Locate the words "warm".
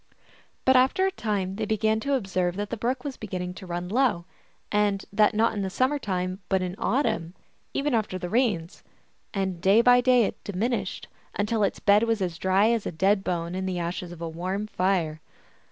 14.27-14.65